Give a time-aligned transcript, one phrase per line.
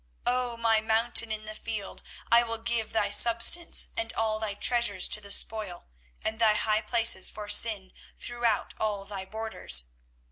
[0.25, 2.01] 24:017:003 O my mountain in the field,
[2.31, 5.85] I will give thy substance and all thy treasures to the spoil,
[6.23, 9.83] and thy high places for sin, throughout all thy borders.